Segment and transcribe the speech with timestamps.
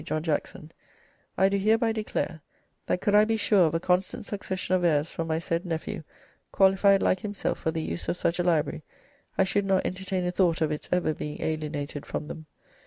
[0.03, 0.71] John Jackson,
[1.37, 2.41] I do hereby declare,
[2.87, 6.01] That could I be sure of a constant succession of heirs from my said nephew,
[6.51, 8.81] qualified like himself for the use of such a library,
[9.37, 12.47] I should not entertain a thought of its ever being alienated from them.